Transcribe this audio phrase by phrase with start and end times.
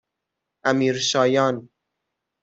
[0.63, 1.69] امیرشایان